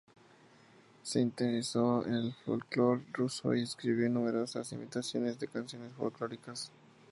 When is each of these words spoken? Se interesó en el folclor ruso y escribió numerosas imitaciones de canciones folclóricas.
Se 1.03 1.19
interesó 1.19 2.03
en 2.07 2.15
el 2.15 2.33
folclor 2.33 3.03
ruso 3.13 3.53
y 3.53 3.61
escribió 3.61 4.09
numerosas 4.09 4.71
imitaciones 4.71 5.37
de 5.37 5.47
canciones 5.47 5.93
folclóricas. 5.93 6.71